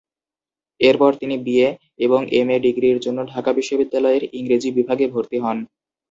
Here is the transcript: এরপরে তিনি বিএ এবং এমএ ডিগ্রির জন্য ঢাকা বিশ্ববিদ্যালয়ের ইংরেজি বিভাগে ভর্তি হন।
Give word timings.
এরপরে 0.81 1.15
তিনি 1.17 1.35
বিএ 1.45 1.69
এবং 2.05 2.19
এমএ 2.39 2.57
ডিগ্রির 2.65 2.97
জন্য 2.99 3.19
ঢাকা 3.31 3.51
বিশ্ববিদ্যালয়ের 3.53 4.23
ইংরেজি 4.39 4.69
বিভাগে 4.77 5.05
ভর্তি 5.07 5.37
হন। 5.39 5.57